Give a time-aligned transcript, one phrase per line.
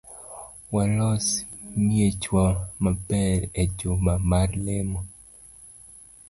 [0.73, 1.25] Walos
[1.85, 2.45] miechwa
[2.83, 4.99] maber ejuma mar lemo